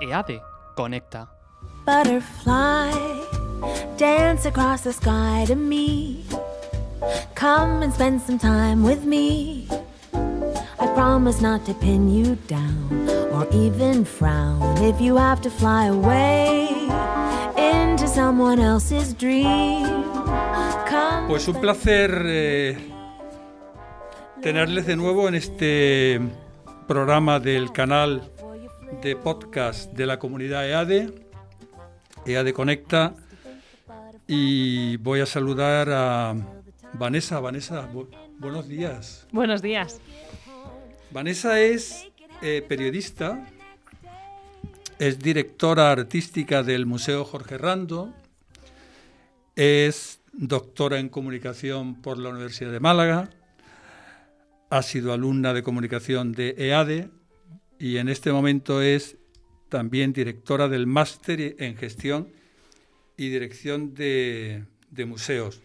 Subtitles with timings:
[0.00, 0.40] EADE
[0.76, 1.28] Conecta.
[1.84, 2.92] Butterfly,
[3.96, 6.24] dance across the sky to me.
[7.34, 9.68] Come and spend some time with me.
[10.80, 15.86] I promise not to pin you down or even frown if you have to fly
[15.86, 16.68] away
[17.56, 20.04] into someone else's dream.
[20.88, 22.76] Come Pues un placer eh,
[24.42, 26.20] tenerles de nuevo en este
[26.86, 28.30] programa del canal
[29.02, 31.12] de podcast de la comunidad EADE,
[32.26, 33.14] EADE Conecta,
[34.26, 36.34] y voy a saludar a
[36.94, 37.40] Vanessa.
[37.40, 39.26] Vanessa, bu- buenos días.
[39.32, 40.00] Buenos días.
[41.10, 42.08] Vanessa es
[42.42, 43.46] eh, periodista,
[44.98, 48.12] es directora artística del Museo Jorge Rando,
[49.56, 53.30] es doctora en comunicación por la Universidad de Málaga,
[54.70, 57.08] ha sido alumna de comunicación de EADE
[57.78, 59.16] y en este momento es
[59.68, 62.28] también directora del máster en gestión
[63.16, 65.60] y dirección de, de museos.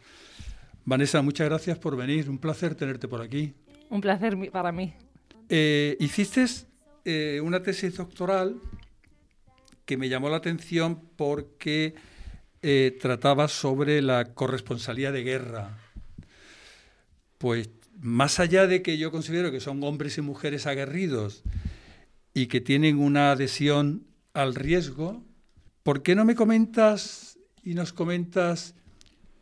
[0.86, 3.54] Vanessa, muchas gracias por venir, un placer tenerte por aquí.
[3.90, 4.94] Un placer para mí.
[5.50, 6.46] Eh, hiciste
[7.06, 8.60] eh, una tesis doctoral
[9.86, 11.94] que me llamó la atención porque
[12.62, 15.78] eh, trataba sobre la corresponsalía de guerra.
[17.38, 21.44] Pues más allá de que yo considero que son hombres y mujeres aguerridos
[22.34, 25.24] y que tienen una adhesión al riesgo,
[25.84, 28.76] ¿por qué no me comentas y nos comentas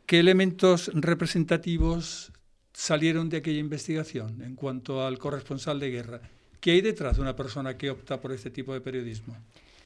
[0.05, 2.31] qué elementos representativos
[2.73, 6.21] salieron de aquella investigación en cuanto al corresponsal de guerra?
[6.59, 9.35] ¿Qué hay detrás de una persona que opta por este tipo de periodismo?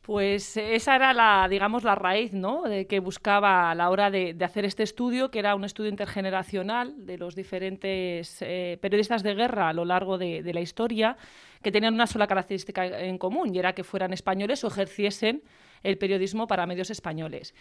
[0.06, 2.62] Pues esa era la, digamos, la raíz, ¿no?
[2.62, 7.08] De que buscaba a la hora de, hacer este estudio, que era un estudio intergeneracional
[7.08, 11.18] de los diferentes eh, periodistas de guerra a lo largo de, de la historia,
[11.64, 15.42] que tenían una sola característica en común, y era que fueran españoles o ejerciesen
[15.82, 17.56] el periodismo para medios españoles.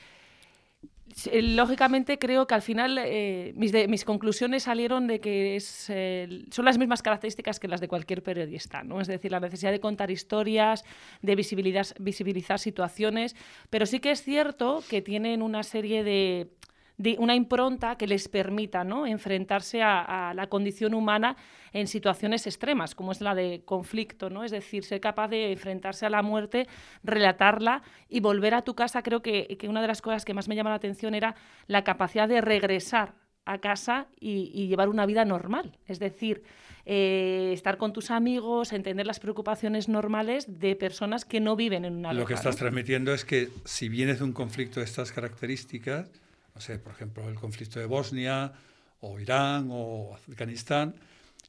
[1.27, 6.65] Eh, Lógicamente creo que al final eh, mis, conclusiones salieron de que es, eh, son
[6.65, 9.01] las mismas características que las de cualquier periodista, ¿no?
[9.01, 10.85] Es decir, la necesidad de contar historias,
[11.23, 13.37] de visibilizar, visibilizar situaciones,
[13.71, 16.51] pero sí que es cierto que tienen una serie de,
[16.97, 19.07] de una impronta que les permita ¿no?
[19.07, 21.37] enfrentarse a, a la condición humana
[21.73, 24.45] en situaciones extremas, como es la de conflicto, ¿no?
[24.45, 26.69] es decir, ser capaz de enfrentarse a la muerte,
[27.03, 29.03] relatarla y volver a tu casa.
[29.03, 31.35] Creo que, que una de las cosas que más me llama la atención era
[31.67, 36.45] la capacidad de regresar a casa y, y llevar una vida normal, es decir,
[36.87, 41.95] eh, estar con tus amigos, entender las preocupaciones normales de personas que no viven en
[41.95, 42.61] una Lo que estás ¿no?
[42.61, 46.11] transmitiendo es que si vienes de un conflicto de estas características,
[46.55, 48.53] no sé, por ejemplo, el conflicto de Bosnia
[49.01, 50.95] o Irán o Afganistán,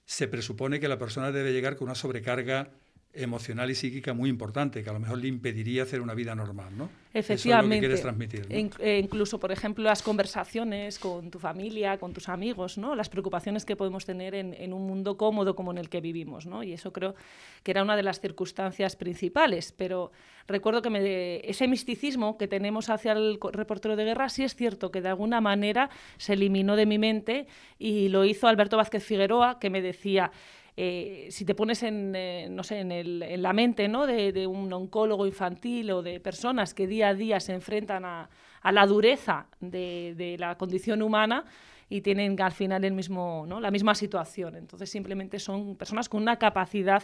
[0.06, 2.70] se presupone que la persona debe llegar con una sobrecarga
[3.16, 6.78] emocional y psíquica muy importante, que a lo mejor le impediría hacer una vida normal,
[6.78, 6.90] ¿no?
[7.14, 7.34] Efectivamente.
[7.34, 8.50] Eso es lo que quieres transmitir.
[8.50, 8.56] ¿no?
[8.56, 12.94] Inc- eh, incluso, por ejemplo, las conversaciones con tu familia, con tus amigos, ¿no?
[12.96, 16.46] Las preocupaciones que podemos tener en, en un mundo cómodo como en el que vivimos,
[16.46, 16.62] ¿no?
[16.64, 17.16] Y eso creo
[17.64, 19.72] que era una de las circunstancias principales.
[19.72, 20.12] Pero
[20.48, 24.56] recuerdo que me de- ese misticismo que tenemos hacia el reportero de guerra, sí es
[24.56, 27.48] cierto que de alguna manera se eliminó de mi mente
[27.80, 30.32] y lo hizo Alberto Vázquez Figueroa, que me decía
[30.78, 34.06] eh, si te pones en, eh, no sé, en, el- en la mente ¿no?
[34.06, 38.30] de, un oncólogo infantil o de personas que día a día se enfrentan a,
[38.72, 41.46] la dureza de, de la condición humana
[41.88, 43.60] y tienen al final el mismo, ¿no?
[43.62, 44.56] la misma situación.
[44.56, 47.04] Entonces simplemente son personas con una capacidad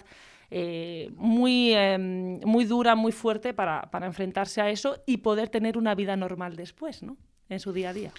[0.50, 5.78] eh, muy, eh, muy dura, muy fuerte para, para enfrentarse a eso y poder tener
[5.78, 7.16] una vida normal después, ¿no?
[7.48, 8.12] en su día a día.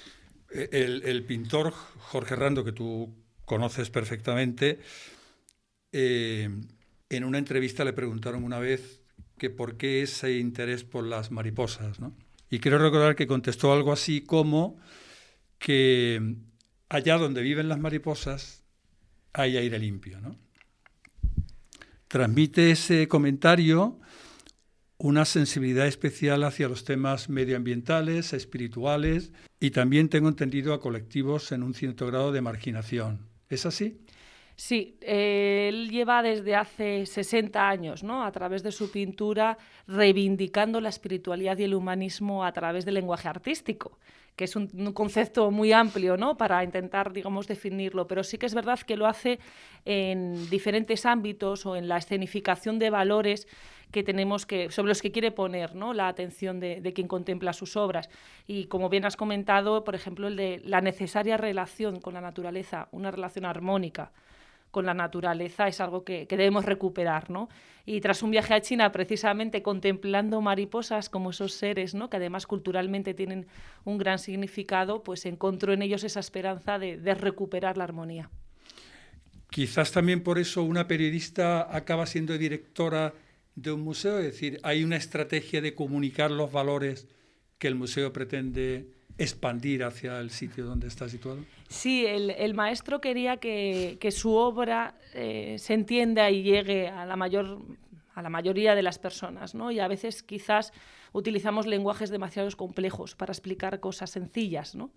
[0.51, 3.11] El pintor Jorge Rando, que tú
[3.47, 4.79] conoces perfectamente,
[5.93, 6.49] eh,
[7.11, 9.03] en una entrevista le preguntaron una vez
[9.39, 12.17] que por qué ese interés por las mariposas, ¿no?
[12.51, 14.79] Y quiero recordar que contestó algo así como
[15.59, 16.37] que
[16.89, 18.65] allá donde viven las mariposas
[19.33, 20.37] hay aire limpio, ¿no?
[22.09, 23.99] Transmite ese comentario
[24.99, 31.65] una sensibilidad especial hacia los temas medioambientales, espirituales y también tengo entendido a colectivos en
[31.65, 33.27] un cierto grado de marginación.
[33.49, 34.01] ¿Es así?
[34.65, 38.23] Sí, él lleva desde hace 60 años, ¿no?
[38.23, 43.27] a través de su pintura, reivindicando la espiritualidad y el humanismo a través del lenguaje
[43.27, 43.99] artístico,
[44.37, 46.37] que es un, un concepto muy amplio ¿no?
[46.37, 49.41] para intentar, digamos, definirlo, pero sí que es verdad que lo hace
[49.85, 53.49] en diferentes ámbitos o en la escenificación de valores
[53.91, 55.93] que tenemos que, sobre los que quiere poner ¿no?
[55.93, 58.09] la atención de, de quien contempla sus obras.
[58.47, 62.87] Y como bien has comentado, por ejemplo, el de la necesaria relación con la naturaleza,
[62.93, 64.13] una relación armónica
[64.73, 67.31] con la naturaleza es algo que, debemos recuperar.
[67.31, 67.49] ¿no?
[67.87, 72.11] Y tras un viaje a China, precisamente contemplando mariposas como esos seres, ¿no?
[72.11, 73.47] que además culturalmente tienen
[73.85, 78.31] un gran significado, pues encontró en ellos esa esperanza de, de recuperar la armonía.
[79.51, 83.13] Quizás también por eso una periodista acaba siendo directora
[83.55, 87.07] de un museo, es decir, hay una estrategia de comunicar los valores
[87.59, 88.89] que el museo pretende
[89.19, 91.45] expandir hacia el sitio donde está situado.
[91.73, 97.63] Sí, el, maestro quería que, su obra eh, se entienda y llegue a la mayor
[98.15, 99.71] a la mayoría de las personas, ¿no?
[99.71, 100.73] Y a veces quizás
[101.13, 104.91] utilizamos lenguajes demasiado complejos para explicar cosas sencillas, ¿no?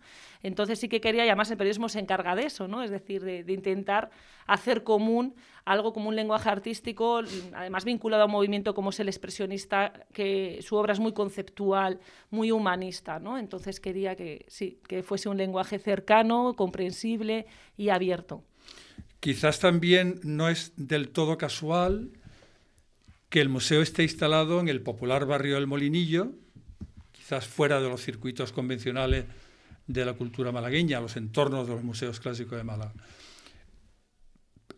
[0.44, 2.84] Entonces sí que quería, y además el periodismo se encarga de eso, ¿no?
[2.84, 4.10] Es decir, de, intentar
[4.48, 5.36] hacer común
[5.66, 7.22] algo como un lenguaje artístico,
[7.54, 12.00] además vinculado a un movimiento como es el expresionista, que su obra es muy conceptual,
[12.30, 13.38] muy humanista, ¿no?
[13.38, 17.48] Entonces quería que sí, que fuese un lenguaje cercano, comprensible
[17.78, 18.44] y abierto.
[19.20, 22.12] Quizás también no es del todo casual
[23.36, 26.32] que el museo esté instalado en el popular barrio del Molinillo,
[27.12, 29.26] quizás fuera de los circuitos convencionales
[29.88, 32.94] de la cultura malagueña, los entornos de los museos clásicos de Málaga.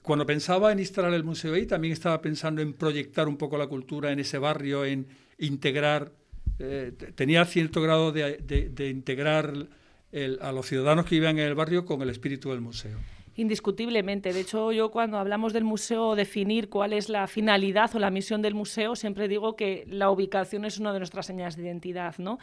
[0.02, 3.68] Cuando pensaba en instalar el museo ahí, también estaba pensando en proyectar un poco la
[3.68, 5.08] cultura en ese barrio, en
[5.38, 6.12] integrar,
[6.58, 9.54] eh, tenía cierto grado de, integrar
[10.42, 12.98] a los ciudadanos que vivían en el barrio con el espíritu del museo
[13.38, 14.34] indiscutiblemente.
[14.34, 18.42] De hecho, yo cuando hablamos del museo, definir cuál es la finalidad o la misión
[18.42, 22.40] del museo, siempre digo que la ubicación es una de nuestras señas de identidad, ¿no?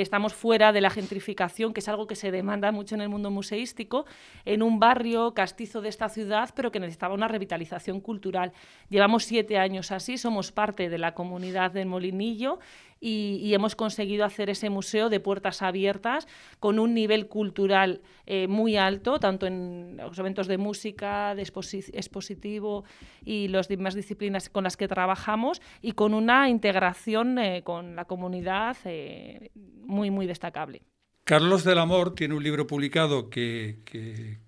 [0.00, 3.30] estamos fuera de la gentrificación, que es algo que se demanda mucho en el mundo
[3.30, 4.06] museístico,
[4.44, 8.52] en un barrio castizo de esta ciudad, pero que necesitaba una revitalización cultural.
[8.88, 12.58] Llevamos siete años así, somos parte de la comunidad del Molinillo
[13.00, 16.26] y, hemos conseguido hacer ese museo de puertas abiertas
[16.58, 22.84] con un nivel cultural eh, muy alto, tanto en los eventos de música, de expositivo
[23.24, 28.06] y las demás disciplinas con las que trabajamos y con una integración eh, con la
[28.06, 30.82] comunidad eh, muy, muy destacable.
[31.24, 33.78] Carlos del Amor tiene un libro publicado que,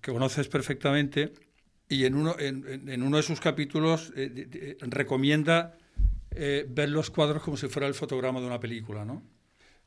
[0.03, 1.33] conoces perfectamente
[1.89, 4.13] y en uno, en, uno de sus capítulos
[4.81, 5.77] recomienda
[6.39, 9.23] eh, ver los cuadros como si fuera el fotograma de una película, ¿no?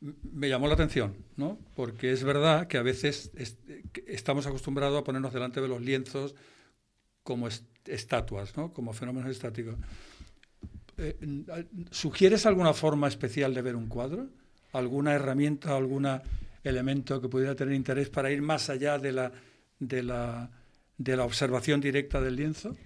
[0.01, 1.59] Me llamó la atención, ¿no?
[1.77, 3.31] Porque es verdad que a veces
[4.07, 6.35] estamos acostumbrados a ponernos delante de los lienzos
[7.23, 7.49] como
[7.85, 8.73] estatuas, ¿no?
[8.73, 9.77] Como fenómenos estáticos.
[10.97, 11.17] Eh,
[11.93, 14.29] ¿Sugieres alguna forma especial de ver un cuadro?
[14.73, 16.09] ¿Alguna herramienta, algún
[16.65, 19.33] elemento que pudiera tener interés para ir más allá de la,
[19.79, 20.51] de la,
[20.99, 22.77] de la observación directa del lienzo?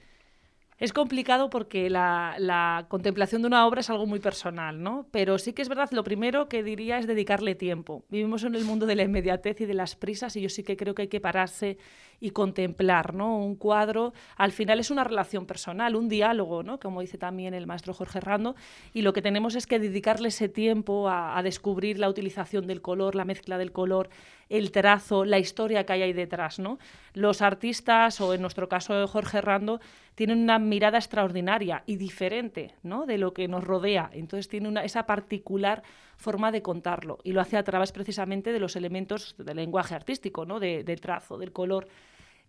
[0.84, 5.06] Es complicado porque la, contemplación de una obra es algo muy personal, ¿no?
[5.12, 8.04] Pero sí que es verdad, lo primero que diría es dedicarle tiempo.
[8.10, 10.76] Vivimos en el mundo de la inmediatez y de las prisas y yo sí que
[10.76, 11.78] creo que hay que pararse
[12.20, 13.38] y contemplar, ¿no?
[13.38, 16.78] Un cuadro, al final es una relación personal, un diálogo, ¿no?
[16.78, 18.54] Como dice también el maestro Jorge Rando,
[18.92, 23.14] y lo que tenemos es que dedicarle ese tiempo a, descubrir la utilización del color,
[23.14, 24.08] la mezcla del color,
[24.48, 26.58] el trazo, la historia que hay ahí detrás.
[26.58, 26.78] ¿no?
[27.12, 29.80] Los artistas, o en nuestro caso Jorge Rando,
[30.14, 33.06] tienen una mirada extraordinaria y diferente ¿no?
[33.06, 34.10] de lo que nos rodea.
[34.12, 35.84] Entonces tiene esa particular
[36.16, 40.44] forma de contarlo y lo hace a través precisamente de los elementos del lenguaje artístico,
[40.44, 40.58] ¿no?
[40.58, 41.86] de, del trazo, del color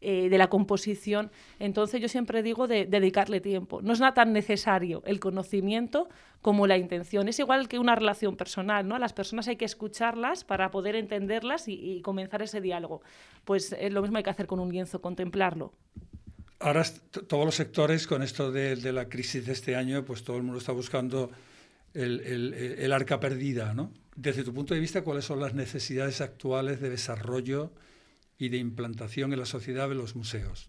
[0.01, 1.30] eh, de la composición.
[1.60, 3.83] Entonces yo siempre digo de, dedicarle tiempo.
[3.83, 6.10] No es nada tan necesario el conocimiento
[6.42, 7.27] como la intención.
[7.27, 8.96] Es igual que una relación personal, ¿no?
[8.96, 13.01] A las personas hay que escucharlas para poder entenderlas y, comenzar ese diálogo.
[13.46, 15.74] Pues es lo mismo hay que hacer con un lienzo, contemplarlo.
[16.65, 16.84] Ahora
[17.27, 20.57] todos los sectores con esto de, la crisis de este año, pues todo el mundo
[20.57, 21.29] está buscando
[21.93, 22.22] el,
[22.79, 23.91] el, arca perdida, ¿no?
[24.15, 27.69] Desde tu punto de vista, ¿cuáles son las necesidades actuales de desarrollo
[28.39, 30.65] y de implantación en la sociedad de los museos?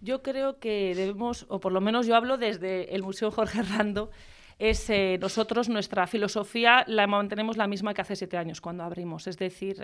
[0.00, 4.12] Yo creo que debemos, o por lo menos yo hablo desde el Museo Jorge Rando,
[4.60, 9.26] es eh, nosotros nuestra filosofía la mantenemos la misma que hace siete años cuando abrimos.
[9.26, 9.82] Es decir,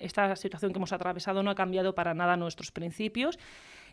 [0.00, 3.38] esta situación que hemos atravesado no ha cambiado para nada nuestros principios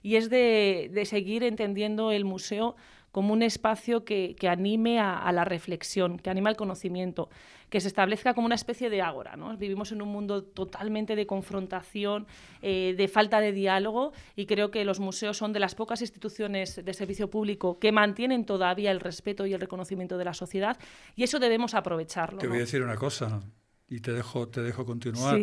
[0.01, 2.75] y es de, de seguir entendiendo el museo
[3.11, 7.29] como un espacio que, anime a, la reflexión, que anime al conocimiento,
[7.69, 9.35] que se establezca como una especie de ágora.
[9.35, 9.55] ¿no?
[9.57, 12.25] Vivimos en un mundo totalmente de confrontación,
[12.61, 16.83] eh, de falta de diálogo, y creo que los museos son de las pocas instituciones
[16.83, 20.77] de servicio público que mantienen todavía el respeto y el reconocimiento de la sociedad,
[21.15, 22.39] y eso debemos aprovecharlo.
[22.39, 23.41] Te voy a decir una cosa,
[23.89, 25.37] y te dejo, te dejo continuar.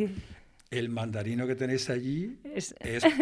[0.70, 2.75] El mandarino que tenéis allí es,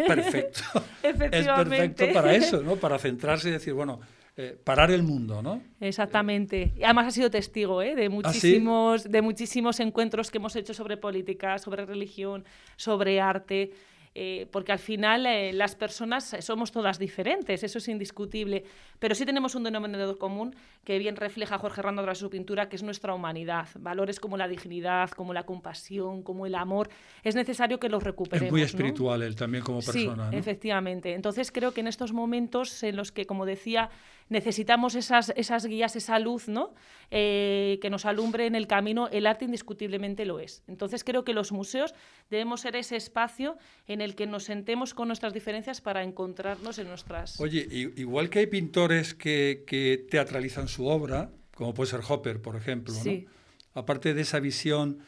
[0.07, 0.61] perfecto.
[1.03, 1.15] es
[1.47, 2.77] perfecto para eso, ¿no?
[2.77, 4.01] Para centrarse y decir, bueno,
[4.39, 5.63] eh, parar el mundo, ¿no?
[5.81, 6.75] Exactamente.
[6.77, 7.95] Y además ha sido testigo ¿eh?
[7.95, 12.45] de, ¿Ah, muchísimos, de muchísimos encuentros que hemos hecho sobre política, sobre religión,
[12.77, 13.71] sobre arte.
[14.19, 18.65] Eh, porque al final eh, las personas somos todas diferentes, eso es indiscutible,
[18.99, 22.77] pero sí tenemos un denominador común que bien refleja Jorge Rando tras su pintura, que
[22.77, 26.89] es nuestra humanidad, valores como la dignidad, como la compasión, como el amor,
[27.25, 28.47] es necesario que los recuperemos.
[28.47, 30.31] Es muy espiritual él también como persona.
[30.31, 31.13] Sí, efectivamente.
[31.13, 33.91] Entonces creo que en estos momentos en los que, como decía,
[34.29, 36.75] necesitamos esas, esas guías, esa luz ¿no?
[37.11, 40.63] Eh, que nos alumbre en el camino, el arte indiscutiblemente lo es.
[40.67, 41.95] Entonces creo que los museos
[42.31, 43.57] debemos ser ese espacio
[43.87, 47.41] en el que nos sentemos con nuestras diferencias para encontrarnos en nuestras...
[47.41, 47.67] Oye,
[47.97, 52.95] igual que hay pintores que, que teatralizan su obra, como puede ser Hopper, por ejemplo,
[52.95, 53.27] ¿no?
[53.75, 54.99] aparte de esa visión,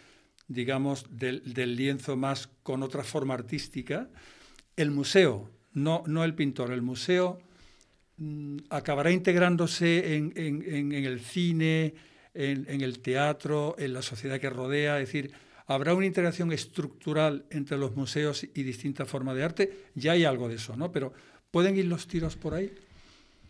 [0.47, 4.09] digamos, del, del lienzo más con otra forma artística,
[4.77, 7.41] el museo, no, no el pintor, el museo
[8.71, 10.33] acabará integrándose en,
[10.93, 11.95] el cine,
[12.35, 15.33] en, el teatro, en la sociedad que rodea, es decir,
[15.67, 20.49] habrá una integración estructural entre los museos y distintas formas de arte, ya hay algo
[20.49, 20.91] de eso, ¿no?
[20.91, 21.13] Pero
[21.51, 22.73] ¿pueden ir los tiros por ahí?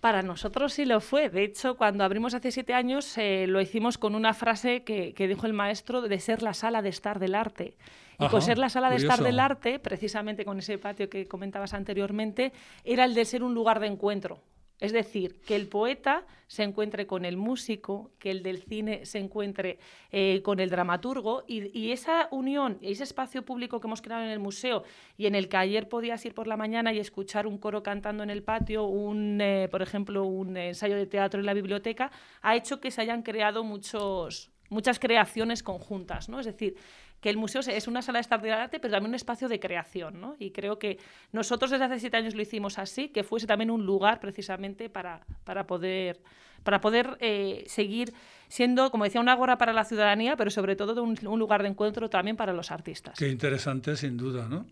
[0.00, 1.28] Para nosotros sí lo fue.
[1.28, 5.46] De hecho, cuando abrimos hace siete años, eh, lo hicimos con una frase que, dijo
[5.46, 7.76] el maestro de ser la sala de estar del arte.
[8.20, 11.72] Y con ser la sala de estar del arte, precisamente con ese patio que comentabas
[11.72, 12.52] anteriormente,
[12.84, 14.40] era el de ser un lugar de encuentro.
[14.80, 19.18] Es decir, que el poeta se encuentre con el músico, que el del cine se
[19.18, 19.78] encuentre
[20.12, 24.38] eh, con el dramaturgo y, esa unión, ese espacio público que hemos creado en el
[24.38, 24.84] museo
[25.16, 28.22] y en el que ayer podías ir por la mañana y escuchar un coro cantando
[28.22, 32.56] en el patio, un, eh, por ejemplo, un ensayo de teatro en la biblioteca, ha
[32.56, 36.38] hecho que se hayan creado muchos, muchas creaciones conjuntas, ¿no?
[36.40, 36.76] Es decir,
[37.20, 39.58] que el museo es una sala de estar de arte, pero también un espacio de
[39.58, 40.36] creación, ¿no?
[40.38, 40.98] Y creo que
[41.32, 45.26] nosotros desde hace siete años lo hicimos así, que fuese también un lugar precisamente para,
[45.44, 46.20] para poder,
[46.62, 48.12] para poder eh, seguir
[48.48, 51.68] siendo, como decía, una agora para la ciudadanía, pero sobre todo un, un lugar de
[51.68, 53.18] encuentro también para los artistas.
[53.18, 54.66] Qué interesante, sin duda, ¿no?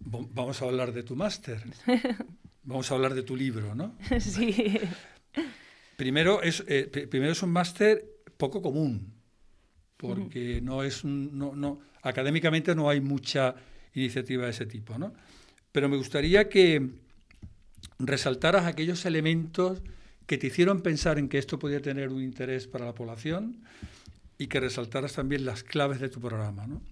[0.00, 1.62] Vamos a hablar de tu máster.
[2.64, 3.94] Vamos a hablar de tu libro, ¿no?
[4.20, 4.78] sí.
[5.96, 8.04] Primero es, eh, primero es un máster
[8.36, 9.21] poco común
[10.02, 13.54] porque no es no, no, académicamente no hay mucha
[13.94, 15.14] iniciativa de ese tipo, ¿no?
[15.70, 16.90] Pero me gustaría que
[17.98, 19.82] resaltaras aquellos elementos
[20.26, 23.64] que te hicieron pensar en que esto podía tener un interés para la población
[24.38, 26.82] y que resaltaras también las claves de tu programa, ¿no?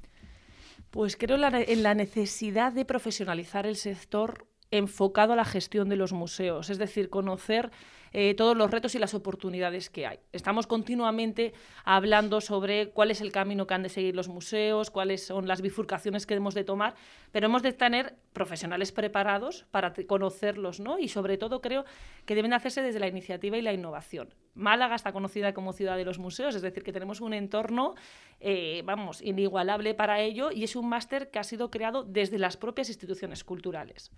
[0.90, 6.12] Pues creo en la necesidad de profesionalizar el sector enfocado a la gestión de los
[6.12, 7.70] museos, es decir, conocer
[8.12, 10.18] eh, todos los retos y las oportunidades que hay.
[10.32, 11.52] Estamos continuamente
[11.84, 15.60] hablando sobre cuál es el camino que han de seguir los museos, cuáles son las
[15.60, 16.94] bifurcaciones que debemos de tomar,
[17.32, 20.98] pero hemos de tener profesionales preparados para conocerlos, ¿no?
[20.98, 21.84] Y sobre todo creo
[22.24, 24.34] que deben hacerse desde la iniciativa y la innovación.
[24.54, 27.94] Málaga está conocida como ciudad de los museos, es decir, que tenemos un entorno,
[28.40, 32.56] eh, vamos, inigualable para ello y es un máster que ha sido creado desde las
[32.56, 34.10] propias instituciones culturales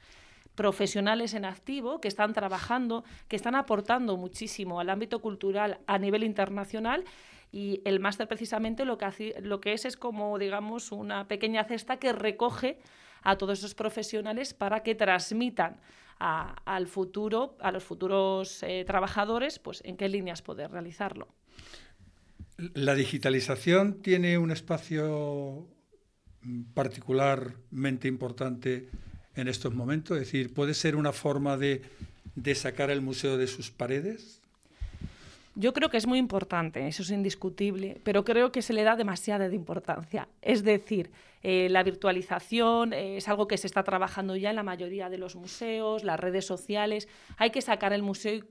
[0.55, 6.25] profesionales en activo que están trabajando, que están aportando muchísimo al ámbito cultural a nivel
[6.25, 7.05] internacional
[7.51, 11.99] y el máster precisamente lo que, lo que es es como, digamos, una pequeña cesta
[11.99, 12.79] que recoge
[13.23, 15.81] a todos esos profesionales para que transmitan
[16.19, 21.29] al futuro, a los futuros eh, trabajadores, pues en qué líneas poder realizarlo.
[22.75, 25.69] La digitalización tiene un espacio
[26.75, 28.89] particularmente importante
[29.37, 30.17] en estos momentos?
[30.17, 31.83] Es decir, ¿puede ser una forma de,
[32.55, 34.41] sacar el museo de sus paredes?
[35.55, 38.97] Yo creo que es muy importante, eso es indiscutible, pero creo que se le da
[38.97, 40.27] demasiada de importancia.
[40.41, 41.11] Es decir,
[41.43, 45.19] eh, la virtualización eh, es algo que se está trabajando ya en la mayoría de
[45.19, 47.07] los museos, las redes sociales.
[47.37, 48.43] Hay que sacar el museo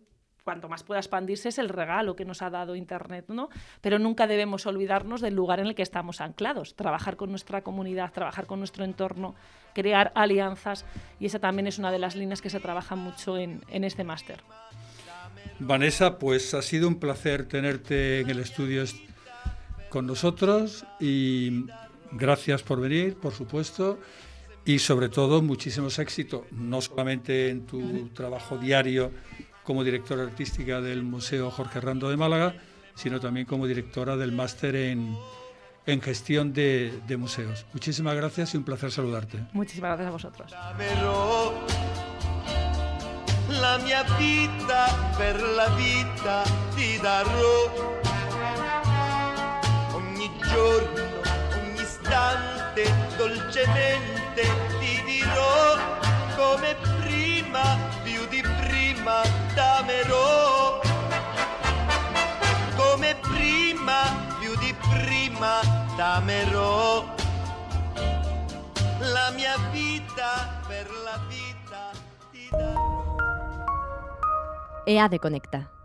[0.51, 3.47] cuanto más pueda expandirse es el regalo que nos ha dado Internet, ¿no?
[3.79, 8.11] Pero nunca debemos olvidarnos del lugar en el que estamos anclados, trabajar con nuestra comunidad,
[8.11, 9.33] trabajar con nuestro entorno,
[9.73, 10.83] crear alianzas
[11.21, 14.03] y esa también es una de las líneas que se trabaja mucho en, en este
[14.03, 14.41] máster.
[15.59, 18.83] Vanessa, pues ha sido un placer tenerte en el estudio
[19.87, 21.65] con nosotros y
[22.11, 23.99] gracias por venir, por supuesto,
[24.65, 29.11] y sobre todo muchísimos éxitos, no solamente en tu trabajo diario,
[29.63, 32.55] como directora artística del Museo Jorge Rando de Málaga,
[32.95, 35.15] sino también como directora del máster en,
[35.85, 37.65] en gestión de, de, museos.
[37.73, 39.39] Muchísimas gracias y un placer saludarte.
[39.53, 40.51] Muchísimas gracias a vosotros.
[43.59, 46.43] La mia vita per la vita
[46.75, 47.99] ti darò.
[49.93, 51.03] Ogni giorno,
[51.57, 52.83] ogni istante,
[53.17, 54.43] dolcemente
[54.79, 55.77] ti dirò
[56.37, 57.77] come prima,
[66.01, 66.19] La
[69.13, 71.91] la mia vita, per la vita
[72.31, 73.15] ti darò.
[74.83, 75.80] EA de Conecta.